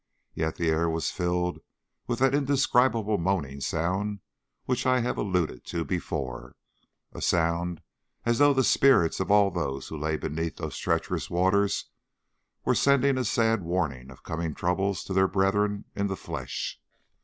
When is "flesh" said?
16.17-16.81